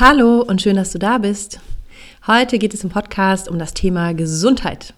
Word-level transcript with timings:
Hallo 0.00 0.42
und 0.42 0.62
schön, 0.62 0.76
dass 0.76 0.92
du 0.92 1.00
da 1.00 1.18
bist. 1.18 1.58
Heute 2.28 2.60
geht 2.60 2.72
es 2.72 2.84
im 2.84 2.90
Podcast 2.90 3.48
um 3.48 3.58
das 3.58 3.74
Thema 3.74 4.14
Gesundheit. 4.14 4.94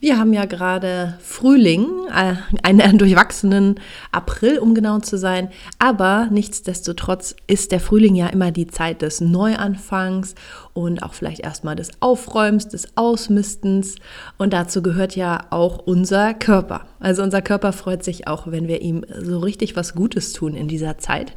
Wir 0.00 0.18
haben 0.18 0.34
ja 0.34 0.44
gerade 0.44 1.18
Frühling, 1.22 1.86
äh, 2.14 2.34
einen 2.62 2.98
durchwachsenen 2.98 3.80
April, 4.12 4.58
um 4.58 4.74
genau 4.74 4.98
zu 4.98 5.16
sein. 5.16 5.48
Aber 5.78 6.28
nichtsdestotrotz 6.30 7.36
ist 7.46 7.72
der 7.72 7.80
Frühling 7.80 8.16
ja 8.16 8.26
immer 8.26 8.50
die 8.50 8.66
Zeit 8.66 9.00
des 9.00 9.22
Neuanfangs 9.22 10.34
und 10.74 11.02
auch 11.02 11.14
vielleicht 11.14 11.40
erstmal 11.40 11.76
des 11.76 11.92
Aufräumens, 12.00 12.68
des 12.68 12.98
Ausmistens. 12.98 13.94
Und 14.36 14.52
dazu 14.52 14.82
gehört 14.82 15.16
ja 15.16 15.46
auch 15.48 15.78
unser 15.78 16.34
Körper. 16.34 16.84
Also 17.00 17.22
unser 17.22 17.40
Körper 17.40 17.72
freut 17.72 18.04
sich 18.04 18.28
auch, 18.28 18.46
wenn 18.46 18.68
wir 18.68 18.82
ihm 18.82 19.06
so 19.22 19.38
richtig 19.38 19.74
was 19.74 19.94
Gutes 19.94 20.34
tun 20.34 20.54
in 20.54 20.68
dieser 20.68 20.98
Zeit. 20.98 21.32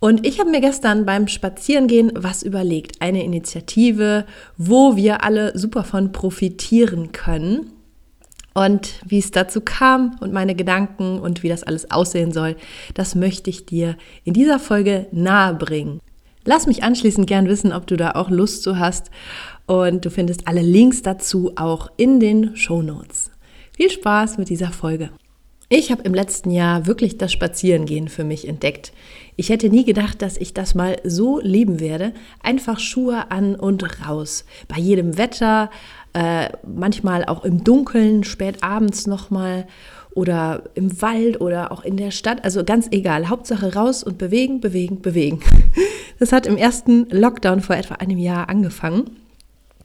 Und 0.00 0.24
ich 0.26 0.38
habe 0.38 0.50
mir 0.50 0.60
gestern 0.60 1.06
beim 1.06 1.26
Spazierengehen 1.26 2.12
was 2.14 2.42
überlegt. 2.42 3.02
Eine 3.02 3.24
Initiative, 3.24 4.26
wo 4.56 4.96
wir 4.96 5.24
alle 5.24 5.58
super 5.58 5.82
von 5.82 6.12
profitieren 6.12 7.10
können. 7.12 7.72
Und 8.54 8.94
wie 9.06 9.18
es 9.18 9.30
dazu 9.30 9.60
kam 9.60 10.16
und 10.20 10.32
meine 10.32 10.54
Gedanken 10.54 11.20
und 11.20 11.42
wie 11.42 11.48
das 11.48 11.62
alles 11.62 11.90
aussehen 11.90 12.32
soll, 12.32 12.56
das 12.94 13.14
möchte 13.14 13.50
ich 13.50 13.66
dir 13.66 13.96
in 14.24 14.34
dieser 14.34 14.58
Folge 14.58 15.06
nahebringen. 15.12 16.00
Lass 16.44 16.66
mich 16.66 16.82
anschließend 16.82 17.26
gern 17.26 17.48
wissen, 17.48 17.72
ob 17.72 17.86
du 17.86 17.96
da 17.96 18.12
auch 18.12 18.30
Lust 18.30 18.62
zu 18.62 18.78
hast. 18.78 19.10
Und 19.66 20.04
du 20.04 20.10
findest 20.10 20.48
alle 20.48 20.62
Links 20.62 21.02
dazu 21.02 21.52
auch 21.56 21.90
in 21.96 22.20
den 22.20 22.56
Show 22.56 22.82
Notes. 22.82 23.30
Viel 23.76 23.90
Spaß 23.90 24.38
mit 24.38 24.48
dieser 24.48 24.70
Folge. 24.70 25.10
Ich 25.70 25.90
habe 25.90 26.02
im 26.04 26.14
letzten 26.14 26.50
Jahr 26.50 26.86
wirklich 26.86 27.18
das 27.18 27.30
Spazierengehen 27.30 28.08
für 28.08 28.24
mich 28.24 28.48
entdeckt. 28.48 28.92
Ich 29.36 29.50
hätte 29.50 29.68
nie 29.68 29.84
gedacht, 29.84 30.22
dass 30.22 30.38
ich 30.38 30.54
das 30.54 30.74
mal 30.74 30.96
so 31.04 31.40
lieben 31.40 31.78
werde. 31.78 32.14
Einfach 32.42 32.80
Schuhe 32.80 33.30
an 33.30 33.54
und 33.54 34.08
raus. 34.08 34.46
Bei 34.66 34.78
jedem 34.78 35.18
Wetter, 35.18 35.70
äh, 36.14 36.48
manchmal 36.66 37.26
auch 37.26 37.44
im 37.44 37.64
Dunkeln, 37.64 38.24
spät 38.24 38.62
abends 38.62 39.06
nochmal 39.06 39.66
oder 40.14 40.62
im 40.74 41.02
Wald 41.02 41.42
oder 41.42 41.70
auch 41.70 41.84
in 41.84 41.98
der 41.98 42.12
Stadt. 42.12 42.44
Also 42.44 42.64
ganz 42.64 42.88
egal. 42.90 43.28
Hauptsache 43.28 43.74
raus 43.74 44.02
und 44.02 44.16
bewegen, 44.16 44.60
bewegen, 44.60 45.02
bewegen. 45.02 45.40
Das 46.20 46.32
hat 46.32 46.46
im 46.48 46.56
ersten 46.56 47.06
Lockdown 47.10 47.60
vor 47.60 47.76
etwa 47.76 47.94
einem 47.94 48.18
Jahr 48.18 48.48
angefangen. 48.48 49.08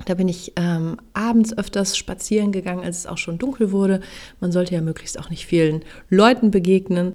Da 0.06 0.14
bin 0.16 0.28
ich 0.28 0.54
ähm, 0.56 0.98
abends 1.14 1.58
öfters 1.58 1.98
spazieren 1.98 2.52
gegangen, 2.52 2.84
als 2.84 3.00
es 3.00 3.08
auch 3.08 3.18
schon 3.18 3.38
dunkel 3.38 3.72
wurde. 3.72 4.02
Man 4.40 4.52
sollte 4.52 4.76
ja 4.76 4.82
möglichst 4.82 5.20
auch 5.20 5.30
nicht 5.30 5.46
vielen 5.46 5.84
Leuten 6.10 6.52
begegnen. 6.52 7.14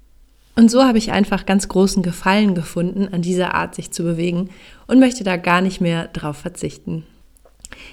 Und 0.55 0.69
so 0.69 0.83
habe 0.83 0.97
ich 0.97 1.11
einfach 1.11 1.45
ganz 1.45 1.67
großen 1.67 2.03
Gefallen 2.03 2.53
gefunden 2.53 3.07
an 3.13 3.21
dieser 3.21 3.53
Art, 3.53 3.75
sich 3.75 3.91
zu 3.91 4.03
bewegen 4.03 4.49
und 4.87 4.99
möchte 4.99 5.23
da 5.23 5.37
gar 5.37 5.61
nicht 5.61 5.79
mehr 5.79 6.07
drauf 6.09 6.37
verzichten. 6.37 7.05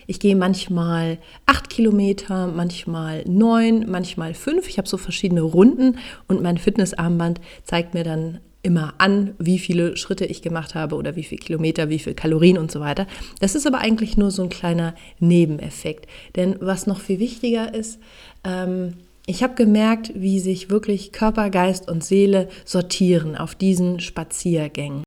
Ich 0.06 0.20
gehe 0.20 0.36
manchmal 0.36 1.18
acht 1.44 1.70
Kilometer, 1.70 2.46
manchmal 2.48 3.24
neun, 3.26 3.88
manchmal 3.88 4.34
fünf. 4.34 4.68
Ich 4.68 4.78
habe 4.78 4.88
so 4.88 4.96
verschiedene 4.96 5.42
Runden 5.42 5.98
und 6.28 6.42
mein 6.42 6.58
Fitnessarmband 6.58 7.40
zeigt 7.64 7.94
mir 7.94 8.04
dann 8.04 8.40
immer 8.66 8.94
an, 8.98 9.34
wie 9.38 9.60
viele 9.60 9.96
Schritte 9.96 10.26
ich 10.26 10.42
gemacht 10.42 10.74
habe 10.74 10.96
oder 10.96 11.14
wie 11.14 11.22
viele 11.22 11.40
Kilometer, 11.40 11.88
wie 11.88 12.00
viele 12.00 12.16
Kalorien 12.16 12.58
und 12.58 12.72
so 12.72 12.80
weiter. 12.80 13.06
Das 13.38 13.54
ist 13.54 13.64
aber 13.64 13.78
eigentlich 13.78 14.16
nur 14.16 14.32
so 14.32 14.42
ein 14.42 14.48
kleiner 14.48 14.96
Nebeneffekt. 15.20 16.08
Denn 16.34 16.56
was 16.58 16.88
noch 16.88 17.00
viel 17.00 17.20
wichtiger 17.20 17.72
ist, 17.72 18.00
ähm, 18.42 18.94
ich 19.24 19.44
habe 19.44 19.54
gemerkt, 19.54 20.12
wie 20.16 20.40
sich 20.40 20.68
wirklich 20.68 21.12
Körper, 21.12 21.50
Geist 21.50 21.88
und 21.88 22.02
Seele 22.02 22.48
sortieren 22.64 23.36
auf 23.36 23.54
diesen 23.54 24.00
Spaziergängen. 24.00 25.05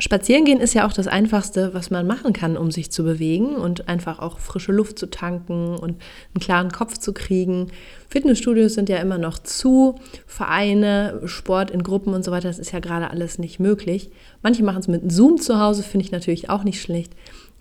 Spazierengehen 0.00 0.60
ist 0.60 0.74
ja 0.74 0.86
auch 0.86 0.92
das 0.92 1.08
Einfachste, 1.08 1.74
was 1.74 1.90
man 1.90 2.06
machen 2.06 2.32
kann, 2.32 2.56
um 2.56 2.70
sich 2.70 2.92
zu 2.92 3.02
bewegen 3.02 3.56
und 3.56 3.88
einfach 3.88 4.20
auch 4.20 4.38
frische 4.38 4.70
Luft 4.70 4.96
zu 4.96 5.10
tanken 5.10 5.76
und 5.76 5.96
einen 6.34 6.40
klaren 6.40 6.70
Kopf 6.70 6.98
zu 6.98 7.12
kriegen. 7.12 7.72
Fitnessstudios 8.08 8.74
sind 8.74 8.88
ja 8.88 8.98
immer 8.98 9.18
noch 9.18 9.38
zu, 9.38 9.96
Vereine, 10.26 11.20
Sport 11.24 11.72
in 11.72 11.82
Gruppen 11.82 12.14
und 12.14 12.24
so 12.24 12.30
weiter, 12.30 12.46
das 12.46 12.60
ist 12.60 12.72
ja 12.72 12.78
gerade 12.78 13.10
alles 13.10 13.38
nicht 13.40 13.58
möglich. 13.58 14.10
Manche 14.40 14.62
machen 14.62 14.78
es 14.78 14.88
mit 14.88 15.10
Zoom 15.10 15.40
zu 15.40 15.58
Hause, 15.58 15.82
finde 15.82 16.06
ich 16.06 16.12
natürlich 16.12 16.48
auch 16.48 16.62
nicht 16.62 16.80
schlecht. 16.80 17.14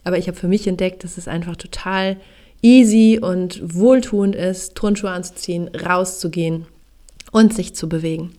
Aber 0.04 0.20
ich 0.20 0.28
habe 0.28 0.38
für 0.38 0.48
mich 0.48 0.68
entdeckt, 0.68 1.04
dass 1.04 1.18
es 1.18 1.28
einfach 1.28 1.56
total 1.56 2.18
easy 2.62 3.20
und 3.20 3.60
wohltuend 3.64 4.36
ist, 4.36 4.76
Turnschuhe 4.76 5.10
anzuziehen, 5.10 5.70
rauszugehen 5.70 6.68
und 7.32 7.54
sich 7.56 7.74
zu 7.74 7.90
bewegen. 7.90 8.34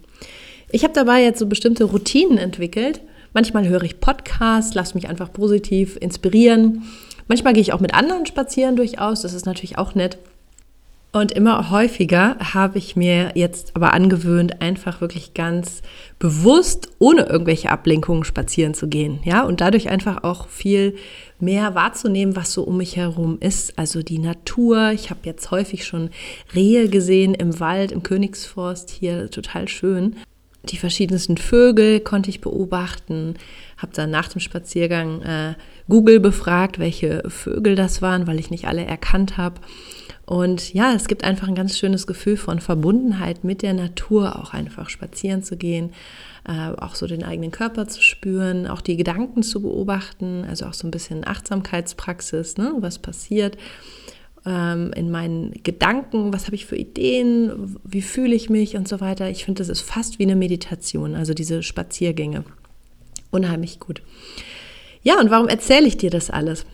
Ich 0.71 0.85
habe 0.85 0.95
dabei 0.95 1.23
jetzt 1.23 1.41
so 1.41 1.47
bestimmte 1.47 1.85
Routinen 1.85 2.39
entwickelt, 2.39 3.01
Manchmal 3.33 3.69
höre 3.69 3.83
ich 3.83 4.01
Podcasts, 4.01 4.75
lasse 4.75 4.95
mich 4.95 5.09
einfach 5.09 5.33
positiv 5.33 5.97
inspirieren. 6.01 6.83
Manchmal 7.29 7.53
gehe 7.53 7.63
ich 7.63 7.73
auch 7.73 7.81
mit 7.81 7.95
anderen 7.95 8.27
spazieren 8.27 8.77
durchaus, 8.77 9.23
das 9.23 9.35
ist 9.35 9.47
natürlich 9.47 9.79
auch 9.79 9.95
nett. 9.95 10.19
Und 11.11 11.33
immer 11.33 11.71
häufiger 11.71 12.37
habe 12.39 12.77
ich 12.77 12.95
mir 12.95 13.33
jetzt 13.35 13.75
aber 13.75 13.95
angewöhnt, 13.95 14.61
einfach 14.61 15.01
wirklich 15.01 15.33
ganz 15.33 15.81
bewusst, 16.19 16.91
ohne 16.99 17.23
irgendwelche 17.23 17.71
Ablenkungen 17.71 18.25
spazieren 18.25 18.75
zu 18.75 18.89
gehen. 18.89 19.21
Ja, 19.25 19.43
und 19.45 19.63
dadurch 19.63 19.89
einfach 19.89 20.23
auch 20.23 20.49
viel 20.49 20.97
mehr 21.41 21.75
wahrzunehmen, 21.75 22.37
was 22.37 22.53
so 22.53 22.63
um 22.63 22.77
mich 22.77 22.97
herum 22.97 23.39
ist. 23.41 23.79
Also 23.79 24.03
die 24.03 24.19
Natur. 24.19 24.91
Ich 24.93 25.09
habe 25.09 25.21
jetzt 25.25 25.51
häufig 25.51 25.87
schon 25.87 26.11
Rehe 26.55 26.91
gesehen 26.91 27.35
im 27.35 27.59
Wald, 27.59 27.91
im 27.91 28.03
Königsforst 28.03 28.91
hier, 28.91 29.31
total 29.31 29.67
schön 29.67 30.15
die 30.65 30.77
verschiedensten 30.77 31.37
Vögel 31.37 32.01
konnte 32.01 32.31
ich 32.31 32.41
beobachten, 32.41 33.35
habe 33.77 33.93
dann 33.95 34.11
nach 34.11 34.29
dem 34.29 34.41
Spaziergang 34.41 35.23
äh, 35.23 35.55
Google 35.89 36.21
befragt, 36.21 36.79
welche 36.79 37.23
Vögel 37.29 37.75
das 37.75 38.03
waren, 38.03 38.27
weil 38.27 38.41
ich 38.41 38.51
nicht 38.51 38.67
alle 38.67 38.85
erkannt 38.85 39.37
habe. 39.37 39.61
Und 40.27 40.75
ja, 40.75 40.93
es 40.93 41.09
gibt 41.09 41.25
einfach 41.25 41.49
ein 41.49 41.55
ganz 41.55 41.79
schönes 41.79 42.07
Gefühl 42.07 42.37
von 42.37 42.61
Verbundenheit 42.61 43.45
mit 43.45 43.63
der 43.63 43.73
Natur, 43.73 44.39
auch 44.39 44.53
einfach 44.53 44.91
spazieren 44.91 45.43
zu 45.43 45.57
gehen, 45.57 45.95
äh, 46.47 46.73
auch 46.77 46.97
so 46.97 47.07
den 47.07 47.25
eigenen 47.25 47.51
Körper 47.51 47.89
zu 47.89 48.03
spüren, 48.03 48.67
auch 48.67 48.83
die 48.83 48.97
Gedanken 48.97 49.43
zu 49.43 49.63
beobachten, 49.63 50.45
also 50.47 50.67
auch 50.67 50.75
so 50.75 50.87
ein 50.87 50.91
bisschen 50.91 51.27
Achtsamkeitspraxis, 51.27 52.59
ne, 52.59 52.75
was 52.81 52.99
passiert 52.99 53.57
ähm, 54.49 54.93
in 54.95 55.11
meinen 55.11 55.53
Gedanken, 55.63 56.33
was 56.33 56.47
habe 56.47 56.57
ich 56.57 56.67
für 56.67 56.77
Ideen, 56.77 57.77
wie 57.85 58.03
fühle 58.03 58.35
ich 58.35 58.49
mich 58.49 58.77
und 58.77 58.89
so 58.89 59.01
weiter. 59.01 59.29
Ich 59.29 59.45
finde, 59.45 59.59
das 59.59 59.69
ist 59.69 59.83
fast 59.83 60.19
wie 60.19 60.25
eine 60.25 60.37
Meditation, 60.37 61.15
also 61.15 61.35
diese 61.35 61.63
Spaziergänge. 61.63 62.45
Unheimlich 63.31 63.79
gut. 63.79 64.03
Ja, 65.03 65.21
und 65.21 65.31
warum 65.31 65.49
erzähle 65.49 65.87
ich 65.87 65.99
dir 65.99 66.11
das 66.11 66.31
alles? 66.31 66.65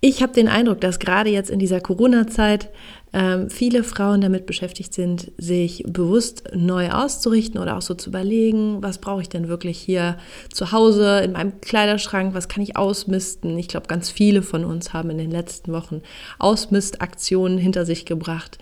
Ich 0.00 0.22
habe 0.22 0.32
den 0.34 0.48
Eindruck, 0.48 0.80
dass 0.82 0.98
gerade 0.98 1.30
jetzt 1.30 1.48
in 1.48 1.58
dieser 1.58 1.80
Corona-Zeit 1.80 2.70
ähm, 3.14 3.48
viele 3.48 3.82
Frauen 3.82 4.20
damit 4.20 4.44
beschäftigt 4.44 4.92
sind, 4.92 5.32
sich 5.38 5.84
bewusst 5.86 6.44
neu 6.54 6.90
auszurichten 6.90 7.58
oder 7.58 7.78
auch 7.78 7.82
so 7.82 7.94
zu 7.94 8.10
überlegen, 8.10 8.82
was 8.82 8.98
brauche 8.98 9.22
ich 9.22 9.30
denn 9.30 9.48
wirklich 9.48 9.78
hier 9.78 10.18
zu 10.52 10.70
Hause 10.70 11.20
in 11.20 11.32
meinem 11.32 11.60
Kleiderschrank, 11.62 12.34
was 12.34 12.48
kann 12.48 12.62
ich 12.62 12.76
ausmisten. 12.76 13.56
Ich 13.58 13.68
glaube, 13.68 13.86
ganz 13.86 14.10
viele 14.10 14.42
von 14.42 14.66
uns 14.66 14.92
haben 14.92 15.08
in 15.08 15.18
den 15.18 15.30
letzten 15.30 15.72
Wochen 15.72 16.02
Ausmistaktionen 16.38 17.56
hinter 17.56 17.86
sich 17.86 18.04
gebracht 18.04 18.58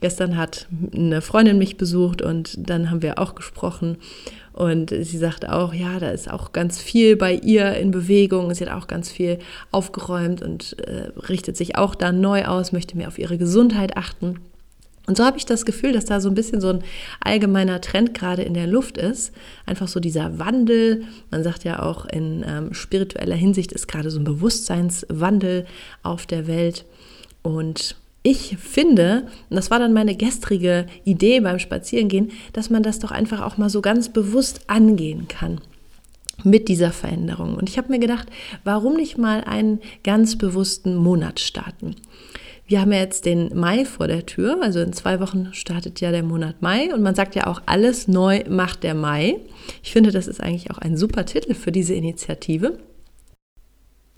Gestern 0.00 0.36
hat 0.36 0.68
eine 0.94 1.20
Freundin 1.20 1.58
mich 1.58 1.76
besucht 1.76 2.22
und 2.22 2.70
dann 2.70 2.90
haben 2.90 3.02
wir 3.02 3.18
auch 3.18 3.34
gesprochen. 3.34 3.98
Und 4.52 4.90
sie 4.90 5.18
sagt 5.18 5.48
auch, 5.48 5.74
ja, 5.74 5.98
da 5.98 6.10
ist 6.10 6.30
auch 6.30 6.52
ganz 6.52 6.80
viel 6.80 7.16
bei 7.16 7.34
ihr 7.34 7.74
in 7.74 7.90
Bewegung. 7.90 8.52
Sie 8.54 8.64
hat 8.64 8.72
auch 8.72 8.86
ganz 8.86 9.10
viel 9.10 9.38
aufgeräumt 9.70 10.42
und 10.42 10.78
äh, 10.80 11.10
richtet 11.28 11.56
sich 11.56 11.76
auch 11.76 11.94
da 11.94 12.12
neu 12.12 12.44
aus, 12.44 12.72
möchte 12.72 12.96
mehr 12.96 13.08
auf 13.08 13.18
ihre 13.18 13.38
Gesundheit 13.38 13.96
achten. 13.96 14.40
Und 15.08 15.16
so 15.16 15.24
habe 15.24 15.38
ich 15.38 15.46
das 15.46 15.64
Gefühl, 15.64 15.92
dass 15.92 16.04
da 16.04 16.20
so 16.20 16.28
ein 16.28 16.34
bisschen 16.34 16.60
so 16.60 16.68
ein 16.68 16.84
allgemeiner 17.20 17.80
Trend 17.80 18.12
gerade 18.12 18.42
in 18.42 18.52
der 18.52 18.66
Luft 18.66 18.98
ist. 18.98 19.32
Einfach 19.64 19.88
so 19.88 20.00
dieser 20.00 20.38
Wandel. 20.38 21.04
Man 21.30 21.42
sagt 21.42 21.64
ja 21.64 21.82
auch, 21.82 22.04
in 22.04 22.44
ähm, 22.46 22.74
spiritueller 22.74 23.34
Hinsicht 23.34 23.72
ist 23.72 23.88
gerade 23.88 24.10
so 24.10 24.20
ein 24.20 24.24
Bewusstseinswandel 24.24 25.66
auf 26.02 26.26
der 26.26 26.46
Welt. 26.46 26.84
Und 27.42 27.96
ich 28.30 28.58
finde, 28.58 29.26
und 29.48 29.56
das 29.56 29.70
war 29.70 29.78
dann 29.78 29.92
meine 29.92 30.14
gestrige 30.14 30.86
Idee 31.04 31.40
beim 31.40 31.58
Spazierengehen, 31.58 32.30
dass 32.52 32.70
man 32.70 32.82
das 32.82 32.98
doch 32.98 33.10
einfach 33.10 33.40
auch 33.40 33.56
mal 33.56 33.70
so 33.70 33.80
ganz 33.80 34.10
bewusst 34.10 34.62
angehen 34.66 35.28
kann 35.28 35.60
mit 36.44 36.68
dieser 36.68 36.92
Veränderung. 36.92 37.54
Und 37.54 37.68
ich 37.68 37.78
habe 37.78 37.90
mir 37.90 37.98
gedacht, 37.98 38.28
warum 38.64 38.94
nicht 38.94 39.18
mal 39.18 39.42
einen 39.44 39.80
ganz 40.04 40.36
bewussten 40.36 40.94
Monat 40.94 41.40
starten? 41.40 41.96
Wir 42.66 42.82
haben 42.82 42.92
ja 42.92 42.98
jetzt 42.98 43.24
den 43.24 43.58
Mai 43.58 43.86
vor 43.86 44.08
der 44.08 44.26
Tür, 44.26 44.58
also 44.62 44.80
in 44.80 44.92
zwei 44.92 45.20
Wochen 45.20 45.48
startet 45.52 46.02
ja 46.02 46.10
der 46.10 46.22
Monat 46.22 46.60
Mai 46.60 46.92
und 46.92 47.02
man 47.02 47.14
sagt 47.14 47.34
ja 47.34 47.46
auch, 47.46 47.62
alles 47.64 48.08
neu 48.08 48.44
macht 48.46 48.82
der 48.82 48.94
Mai. 48.94 49.36
Ich 49.82 49.92
finde, 49.92 50.12
das 50.12 50.28
ist 50.28 50.42
eigentlich 50.42 50.70
auch 50.70 50.76
ein 50.76 50.94
super 50.94 51.24
Titel 51.24 51.54
für 51.54 51.72
diese 51.72 51.94
Initiative. 51.94 52.78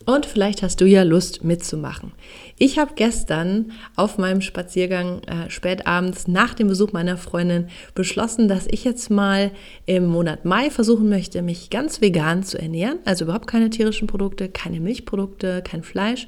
Und 0.06 0.25
vielleicht 0.25 0.62
hast 0.62 0.81
du 0.81 0.87
ja 0.87 1.02
Lust 1.02 1.44
mitzumachen. 1.44 2.12
Ich 2.58 2.79
habe 2.79 2.93
gestern 2.94 3.73
auf 3.97 4.17
meinem 4.17 4.41
Spaziergang 4.41 5.23
äh, 5.25 5.50
spät 5.50 5.87
abends 5.87 6.26
nach 6.26 6.55
dem 6.55 6.69
Besuch 6.69 6.93
meiner 6.93 7.19
Freundin 7.19 7.69
beschlossen, 7.94 8.49
dass 8.49 8.67
ich 8.67 8.82
jetzt 8.85 9.11
mal 9.11 9.50
im 9.85 10.06
Monat 10.06 10.47
Mai 10.47 10.70
versuchen 10.70 11.11
möchte, 11.11 11.43
mich 11.43 11.69
ganz 11.69 12.00
vegan 12.00 12.43
zu 12.43 12.58
ernähren. 12.58 12.99
Also 13.05 13.25
überhaupt 13.25 13.47
keine 13.47 13.69
tierischen 13.69 14.08
Produkte, 14.08 14.49
keine 14.49 14.81
Milchprodukte, 14.81 15.62
kein 15.62 15.82
Fleisch 15.82 16.26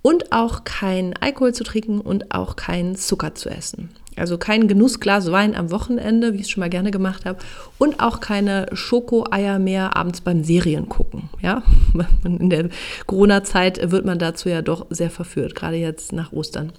und 0.00 0.32
auch 0.32 0.62
kein 0.64 1.14
Alkohol 1.16 1.54
zu 1.54 1.64
trinken 1.64 2.00
und 2.00 2.32
auch 2.32 2.54
keinen 2.54 2.94
Zucker 2.94 3.34
zu 3.34 3.48
essen. 3.48 3.90
Also 4.16 4.36
kein 4.36 4.68
Genussglas 4.68 5.32
Wein 5.32 5.54
am 5.54 5.70
Wochenende, 5.70 6.32
wie 6.32 6.36
ich 6.36 6.42
es 6.42 6.50
schon 6.50 6.60
mal 6.60 6.70
gerne 6.70 6.90
gemacht 6.90 7.24
habe, 7.24 7.38
und 7.78 8.00
auch 8.00 8.20
keine 8.20 8.66
Schokoeier 8.72 9.58
mehr 9.58 9.96
abends 9.96 10.20
beim 10.20 10.44
Serien 10.44 10.88
gucken. 10.88 11.30
Ja, 11.40 11.62
in 12.24 12.50
der 12.50 12.68
Corona-Zeit 13.06 13.90
wird 13.90 14.04
man 14.04 14.18
dazu 14.18 14.48
ja 14.48 14.62
doch 14.62 14.86
sehr 14.90 15.10
verführt, 15.10 15.54
gerade 15.54 15.76
jetzt 15.76 16.12
nach 16.12 16.32
Ostern. 16.32 16.72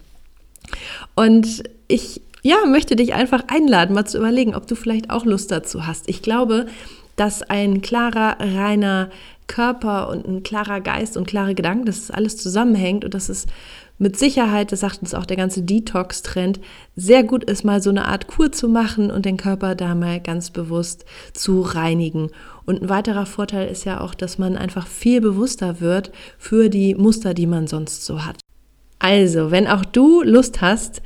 Und 1.16 1.64
ich 1.88 2.22
ja, 2.44 2.58
möchte 2.68 2.96
dich 2.96 3.14
einfach 3.14 3.44
einladen, 3.48 3.96
mal 3.96 4.06
zu 4.06 4.18
überlegen, 4.18 4.54
ob 4.54 4.68
du 4.68 4.76
vielleicht 4.76 5.10
auch 5.10 5.26
Lust 5.26 5.50
dazu 5.50 5.88
hast. 5.88 6.10
Ich 6.10 6.22
glaube, 6.22 6.68
dass 7.16 7.42
ein 7.42 7.82
klarer, 7.82 8.38
reiner 8.40 9.10
Körper 9.48 10.10
und 10.10 10.28
ein 10.28 10.44
klarer 10.44 10.82
Geist 10.82 11.18
und 11.18 11.28
klare 11.28 11.56
Gedanken, 11.56 11.86
dass 11.86 12.00
es 12.00 12.12
alles 12.12 12.38
zusammenhängt 12.38 13.06
und 13.06 13.14
dass 13.14 13.30
es 13.30 13.46
mit 14.00 14.18
Sicherheit, 14.18 14.72
das 14.72 14.80
sagt 14.80 15.02
uns 15.02 15.14
auch 15.14 15.26
der 15.26 15.38
ganze 15.38 15.62
Detox-Trend, 15.62 16.60
sehr 16.96 17.24
gut 17.24 17.44
ist, 17.44 17.64
mal 17.64 17.82
so 17.82 17.90
eine 17.90 18.08
Art 18.08 18.28
Kur 18.28 18.52
zu 18.52 18.68
machen 18.68 19.12
und 19.12 19.26
den 19.26 19.38
Körper 19.38 19.76
da 19.76 19.96
mal 19.96 20.20
ganz 20.20 20.50
bewusst 20.50 21.06
zu 21.34 21.62
reinigen. 21.62 22.30
Und 22.66 22.82
ein 22.82 22.90
weiterer 22.90 23.26
Vorteil 23.26 23.70
ist 23.70 23.86
ja 23.86 24.02
auch, 24.02 24.16
dass 24.16 24.38
man 24.38 24.58
einfach 24.58 24.88
viel 24.88 25.22
bewusster 25.22 25.80
wird 25.80 26.12
für 26.38 26.70
die 26.70 26.96
Muster, 26.96 27.34
die 27.34 27.48
man 27.48 27.68
sonst 27.68 28.06
so 28.06 28.26
hat. 28.26 28.38
Also, 29.04 29.52
wenn 29.52 29.68
auch 29.68 29.84
du 29.84 30.24
Lust 30.24 30.62
hast, 30.62 31.02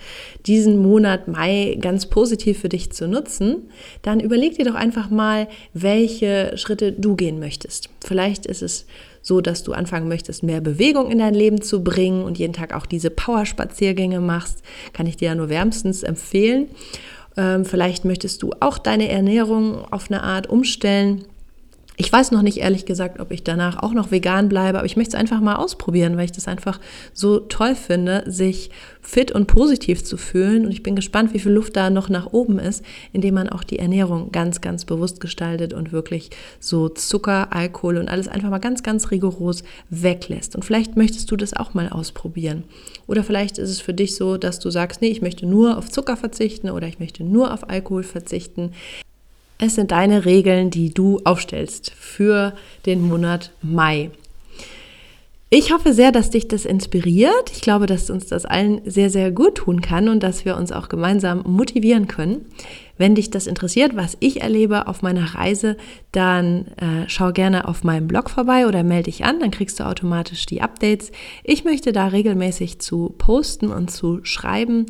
diesen 0.46 0.78
Monat 0.78 1.28
Mai 1.28 1.80
ganz 1.82 2.06
positiv 2.06 2.60
für 2.60 2.70
dich 2.70 2.92
zu 2.92 3.08
nutzen, 3.08 3.72
dann 4.04 4.20
überleg 4.20 4.56
dir 4.56 4.66
doch 4.66 4.76
einfach 4.76 5.10
mal, 5.10 5.48
welche 5.74 6.56
Schritte 6.58 6.92
du 6.92 7.16
gehen 7.16 7.40
möchtest. 7.40 7.90
Vielleicht 8.06 8.46
ist 8.46 8.62
es 8.62 8.86
so, 9.24 9.42
dass 9.42 9.64
du 9.64 9.74
anfangen 9.74 10.08
möchtest, 10.08 10.44
mehr 10.44 10.62
Bewegung 10.62 11.10
in 11.10 11.18
dein 11.18 11.34
Leben 11.34 11.60
zu 11.60 11.84
bringen 11.84 12.24
und 12.24 12.38
jeden 12.38 12.54
Tag 12.54 12.76
auch 12.76 12.86
diese 12.86 13.10
Powerspaziergänge 13.10 14.20
machst, 14.20 14.62
kann 14.94 15.08
ich 15.08 15.18
dir 15.18 15.30
ja 15.30 15.36
nur 15.36 15.50
wärmstens 15.50 16.04
empfehlen. 16.04 16.68
Ähm, 17.36 17.66
vielleicht 17.66 18.06
möchtest 18.06 18.44
du 18.44 18.52
auch 18.60 18.78
deine 18.78 19.10
Ernährung 19.10 19.84
auf 19.92 20.12
eine 20.12 20.22
Art 20.22 20.46
umstellen 20.46 21.26
ich 22.00 22.14
weiß 22.14 22.30
noch 22.30 22.44
nicht 22.44 22.60
ehrlich 22.60 22.86
gesagt, 22.86 23.20
ob 23.20 23.32
ich 23.32 23.44
danach 23.44 23.82
auch 23.82 23.92
noch 23.92 24.12
vegan 24.12 24.50
bleibe, 24.50 24.78
aber 24.78 24.86
ich 24.86 24.98
möchte 24.98 25.18
es 25.18 25.20
einfach 25.20 25.42
mal 25.42 25.56
ausprobieren, 25.56 26.16
weil 26.16 26.26
ich 26.26 26.32
das 26.32 26.48
einfach 26.48 26.80
so 27.12 27.40
toll 27.40 27.74
finde, 27.74 28.24
sich 28.28 28.70
fit 29.02 29.32
und 29.32 29.48
positiv 29.48 30.04
zu 30.04 30.16
fühlen. 30.16 30.66
Und 30.68 30.72
ich 30.72 30.84
bin 30.84 30.96
gespannt, 30.96 31.34
wie 31.34 31.40
viel 31.40 31.54
Luft 31.54 31.76
da 31.76 31.90
noch 31.90 32.08
nach 32.08 32.32
oben 32.32 32.60
ist, 32.60 32.86
indem 33.14 33.34
man 33.34 33.50
auch 33.50 33.64
die 33.64 33.80
Ernährung 33.80 34.32
ganz, 34.32 34.62
ganz 34.62 34.86
bewusst 34.86 35.20
gestaltet 35.20 35.74
und 35.74 35.92
wirklich 35.92 36.30
so 36.60 36.88
Zucker, 36.88 37.52
Alkohol 37.52 37.98
und 37.98 38.10
alles 38.10 38.28
einfach 38.28 38.52
mal 38.52 38.60
ganz, 38.60 38.84
ganz 38.84 39.10
rigoros 39.10 39.64
weglässt. 39.90 40.56
Und 40.56 40.64
vielleicht 40.64 40.98
möchtest 40.98 41.32
du 41.32 41.36
das 41.36 41.56
auch 41.56 41.74
mal 41.74 41.90
ausprobieren. 41.90 42.64
Oder 43.08 43.24
vielleicht 43.24 43.58
ist 43.58 43.72
es 43.72 43.82
für 43.82 43.96
dich 43.96 44.16
so, 44.16 44.38
dass 44.38 44.60
du 44.60 44.70
sagst, 44.70 45.02
nee, 45.02 45.10
ich 45.10 45.24
möchte 45.24 45.48
nur 45.48 45.80
auf 45.80 45.90
Zucker 45.90 46.16
verzichten 46.16 46.70
oder 46.70 46.88
ich 46.88 47.00
möchte 47.00 47.24
nur 47.24 47.52
auf 47.52 47.72
Alkohol 47.72 48.04
verzichten. 48.04 48.74
Es 49.59 49.74
sind 49.74 49.92
deine 49.92 50.25
Regeln, 50.25 50.69
die 50.69 50.94
du 50.94 51.19
aufstellst 51.24 51.92
für 51.92 52.54
den 52.86 53.01
Monat 53.01 53.51
Mai. 53.62 54.12
Ich 55.50 55.71
hoffe 55.71 55.94
sehr, 55.94 56.12
dass 56.12 56.30
dich 56.30 56.50
das 56.50 56.65
inspiriert. 56.65 57.51
Ich 57.54 57.62
glaube, 57.62 57.86
dass 57.86 58.09
uns 58.09 58.27
das 58.27 58.45
allen 58.45 58.81
sehr, 58.86 59.09
sehr 59.09 59.31
gut 59.31 59.56
tun 59.56 59.80
kann 59.80 60.09
und 60.09 60.21
dass 60.21 60.44
wir 60.44 60.57
uns 60.57 60.74
auch 60.74 60.89
gemeinsam 60.89 61.42
motivieren 61.48 62.07
können. 62.07 62.45
Wenn 62.98 63.15
dich 63.15 63.31
das 63.31 63.48
interessiert, 63.48 63.95
was 63.95 64.18
ich 64.19 64.42
erlebe 64.42 64.88
auf 64.88 65.01
meiner 65.01 65.36
Reise, 65.36 65.77
dann 66.12 66.68
äh, 66.75 67.06
schau 67.07 67.31
gerne 67.31 67.68
auf 67.68 67.86
meinem 67.86 68.07
Blog 68.07 68.30
vorbei 68.30 68.68
oder 68.68 68.83
melde 68.83 69.04
dich 69.04 69.24
an, 69.24 69.39
dann 69.39 69.51
kriegst 69.51 69.80
du 69.80 69.86
automatisch 69.86 70.45
die 70.48 70.62
Updates. 70.62 71.12
Ich 71.44 71.63
möchte 71.63 71.94
da 71.94 72.07
regelmäßig 72.07 72.80
zu 72.80 73.15
posten 73.18 73.71
und 73.71 73.89
zu 73.89 74.19
schreiben 74.24 74.88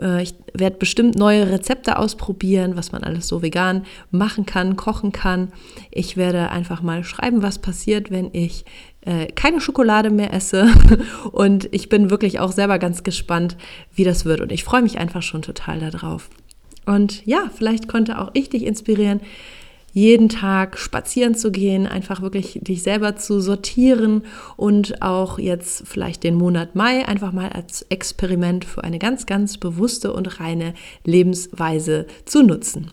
ich 0.00 0.34
werde 0.54 0.76
bestimmt 0.78 1.16
neue 1.16 1.50
Rezepte 1.50 1.98
ausprobieren, 1.98 2.76
was 2.76 2.92
man 2.92 3.04
alles 3.04 3.28
so 3.28 3.42
vegan 3.42 3.84
machen 4.10 4.46
kann, 4.46 4.76
kochen 4.76 5.12
kann. 5.12 5.52
Ich 5.90 6.16
werde 6.16 6.50
einfach 6.50 6.80
mal 6.82 7.04
schreiben, 7.04 7.42
was 7.42 7.58
passiert, 7.58 8.10
wenn 8.10 8.30
ich 8.32 8.64
äh, 9.02 9.26
keine 9.26 9.60
Schokolade 9.60 10.10
mehr 10.10 10.32
esse. 10.32 10.72
Und 11.32 11.68
ich 11.72 11.88
bin 11.88 12.10
wirklich 12.10 12.40
auch 12.40 12.52
selber 12.52 12.78
ganz 12.78 13.02
gespannt, 13.02 13.56
wie 13.94 14.04
das 14.04 14.24
wird. 14.24 14.40
Und 14.40 14.50
ich 14.50 14.64
freue 14.64 14.82
mich 14.82 14.98
einfach 14.98 15.22
schon 15.22 15.42
total 15.42 15.80
darauf. 15.80 16.30
Und 16.86 17.24
ja, 17.26 17.50
vielleicht 17.54 17.86
konnte 17.86 18.18
auch 18.18 18.30
ich 18.32 18.48
dich 18.48 18.64
inspirieren, 18.64 19.20
jeden 19.92 20.28
Tag 20.28 20.78
spazieren 20.78 21.34
zu 21.34 21.52
gehen, 21.52 21.86
einfach 21.86 22.22
wirklich 22.22 22.58
dich 22.62 22.82
selber 22.82 23.16
zu 23.16 23.40
sortieren 23.40 24.22
und 24.56 25.02
auch 25.02 25.38
jetzt 25.38 25.86
vielleicht 25.86 26.24
den 26.24 26.34
Monat 26.34 26.74
Mai 26.74 27.06
einfach 27.06 27.32
mal 27.32 27.50
als 27.50 27.82
Experiment 27.90 28.64
für 28.64 28.82
eine 28.82 28.98
ganz, 28.98 29.26
ganz 29.26 29.58
bewusste 29.58 30.12
und 30.12 30.40
reine 30.40 30.74
Lebensweise 31.04 32.06
zu 32.24 32.42
nutzen. 32.42 32.90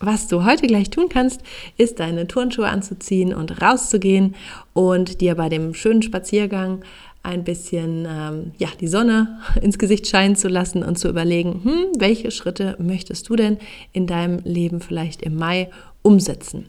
Was 0.00 0.28
du 0.28 0.44
heute 0.44 0.68
gleich 0.68 0.90
tun 0.90 1.08
kannst, 1.08 1.40
ist 1.76 1.98
deine 1.98 2.28
Turnschuhe 2.28 2.68
anzuziehen 2.68 3.34
und 3.34 3.60
rauszugehen 3.60 4.36
und 4.72 5.20
dir 5.20 5.34
bei 5.34 5.48
dem 5.48 5.74
schönen 5.74 6.02
Spaziergang 6.02 6.84
ein 7.22 7.44
bisschen 7.44 8.06
ähm, 8.08 8.52
ja, 8.58 8.68
die 8.80 8.88
Sonne 8.88 9.40
ins 9.60 9.78
Gesicht 9.78 10.06
scheinen 10.06 10.36
zu 10.36 10.48
lassen 10.48 10.82
und 10.82 10.98
zu 10.98 11.08
überlegen, 11.08 11.60
hm, 11.64 11.86
welche 11.98 12.30
Schritte 12.30 12.76
möchtest 12.78 13.28
du 13.28 13.36
denn 13.36 13.58
in 13.92 14.06
deinem 14.06 14.40
Leben 14.44 14.80
vielleicht 14.80 15.22
im 15.22 15.36
Mai 15.36 15.70
umsetzen? 16.02 16.66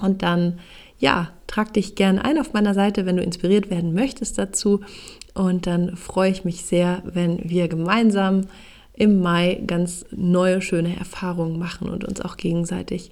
Und 0.00 0.22
dann, 0.22 0.58
ja, 0.98 1.30
trag 1.46 1.72
dich 1.72 1.94
gern 1.94 2.18
ein 2.18 2.38
auf 2.38 2.52
meiner 2.52 2.74
Seite, 2.74 3.06
wenn 3.06 3.16
du 3.16 3.22
inspiriert 3.22 3.70
werden 3.70 3.94
möchtest 3.94 4.38
dazu. 4.38 4.80
Und 5.34 5.66
dann 5.66 5.96
freue 5.96 6.30
ich 6.30 6.44
mich 6.44 6.64
sehr, 6.64 7.02
wenn 7.04 7.48
wir 7.48 7.68
gemeinsam 7.68 8.42
im 8.92 9.20
Mai 9.20 9.62
ganz 9.66 10.04
neue, 10.10 10.62
schöne 10.62 10.96
Erfahrungen 10.96 11.58
machen 11.58 11.88
und 11.88 12.04
uns 12.04 12.20
auch 12.20 12.36
gegenseitig 12.36 13.10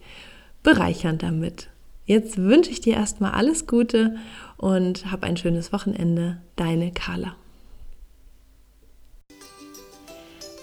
bereichern 0.63 1.19
damit. 1.19 1.69
Jetzt 2.07 2.37
wünsche 2.37 2.71
ich 2.71 2.81
dir 2.81 2.95
erstmal 2.95 3.33
alles 3.33 3.67
Gute 3.67 4.17
und 4.59 5.11
hab 5.11 5.23
ein 5.23 5.37
schönes 5.37 5.73
Wochenende. 5.73 6.39
Deine 6.57 6.93
Carla. 6.93 7.35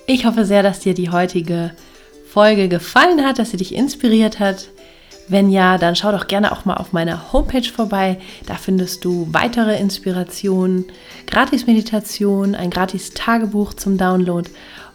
Ich 0.06 0.26
hoffe 0.26 0.46
sehr, 0.46 0.62
dass 0.62 0.80
dir 0.80 0.94
die 0.94 1.10
heutige 1.10 1.72
Folge 2.28 2.68
gefallen 2.70 3.26
hat, 3.26 3.40
dass 3.40 3.52
sie 3.52 3.58
dich 3.58 3.74
inspiriert 3.74 4.40
hat. 4.40 4.70
Wenn 5.28 5.50
ja, 5.50 5.78
dann 5.78 5.96
schau 5.96 6.12
doch 6.12 6.28
gerne 6.28 6.52
auch 6.52 6.66
mal 6.66 6.76
auf 6.76 6.94
meiner 6.94 7.34
Homepage 7.34 7.68
vorbei. 7.68 8.20
Da 8.46 8.56
findest 8.56 9.04
du 9.04 9.28
weitere 9.32 9.80
Inspirationen, 9.80 10.86
Gratis-Meditation, 11.28 12.54
ein 12.54 12.70
Gratis-Tagebuch 12.70 13.74
zum 13.74 13.98
Download 13.98 14.50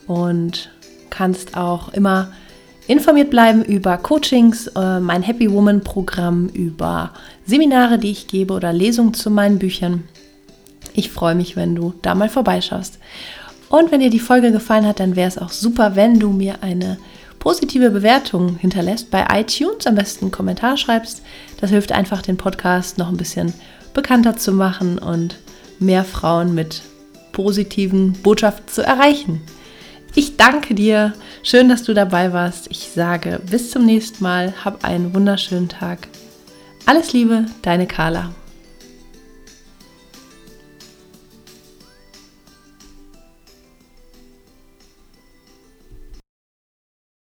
und 0.06 0.70
kannst 1.10 1.56
auch 1.56 1.92
immer 1.92 2.32
informiert 2.86 3.30
bleiben 3.30 3.64
über 3.64 3.96
Coachings, 3.98 4.68
äh, 4.68 5.00
mein 5.00 5.22
Happy 5.22 5.50
Woman 5.50 5.82
Programm, 5.82 6.48
über 6.48 7.12
Seminare, 7.44 7.98
die 7.98 8.10
ich 8.10 8.26
gebe 8.26 8.54
oder 8.54 8.72
Lesungen 8.72 9.14
zu 9.14 9.30
meinen 9.30 9.58
Büchern. 9.58 10.04
Ich 10.94 11.10
freue 11.10 11.34
mich, 11.34 11.56
wenn 11.56 11.74
du 11.74 11.94
da 12.02 12.14
mal 12.14 12.28
vorbeischaust. 12.28 12.98
Und 13.68 13.90
wenn 13.90 14.00
dir 14.00 14.10
die 14.10 14.20
Folge 14.20 14.52
gefallen 14.52 14.86
hat, 14.86 15.00
dann 15.00 15.16
wäre 15.16 15.28
es 15.28 15.38
auch 15.38 15.50
super, 15.50 15.96
wenn 15.96 16.20
du 16.20 16.30
mir 16.30 16.62
eine 16.62 16.98
positive 17.38 17.90
Bewertung 17.90 18.56
hinterlässt 18.56 19.10
bei 19.10 19.26
iTunes, 19.32 19.86
am 19.86 19.96
besten 19.96 20.26
einen 20.26 20.32
Kommentar 20.32 20.76
schreibst. 20.76 21.22
Das 21.60 21.70
hilft 21.70 21.92
einfach, 21.92 22.22
den 22.22 22.36
Podcast 22.36 22.98
noch 22.98 23.08
ein 23.08 23.16
bisschen 23.16 23.52
bekannter 23.92 24.36
zu 24.36 24.52
machen 24.52 24.98
und 24.98 25.36
mehr 25.78 26.04
Frauen 26.04 26.54
mit 26.54 26.82
positiven 27.32 28.12
Botschaften 28.12 28.68
zu 28.68 28.82
erreichen. 28.82 29.42
Ich 30.18 30.38
danke 30.38 30.74
dir. 30.74 31.12
Schön, 31.42 31.68
dass 31.68 31.82
du 31.82 31.92
dabei 31.92 32.32
warst. 32.32 32.70
Ich 32.70 32.88
sage 32.88 33.38
bis 33.50 33.70
zum 33.70 33.84
nächsten 33.84 34.24
Mal. 34.24 34.54
Hab 34.64 34.82
einen 34.82 35.14
wunderschönen 35.14 35.68
Tag. 35.68 36.08
Alles 36.86 37.12
Liebe, 37.12 37.44
deine 37.60 37.86
Carla. 37.86 38.30